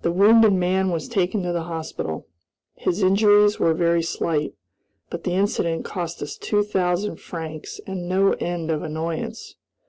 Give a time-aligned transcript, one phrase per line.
[0.00, 2.26] The wounded man was taken to the hospital.
[2.74, 4.54] His injuries were very slight,
[5.08, 9.54] but the incident cost us two thousand francs and no end of annoyance.